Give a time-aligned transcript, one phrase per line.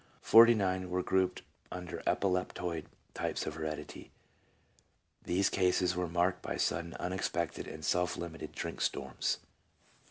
[0.23, 4.09] Forty nine were grouped under epileptoid types of heredity."
[5.27, 9.37] These cases were marked by sudden, unexpected, and self limited drink storms."